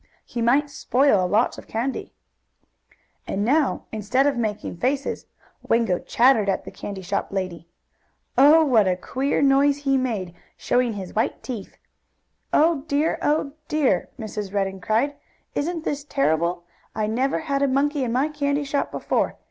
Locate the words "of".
1.59-1.67, 4.25-4.35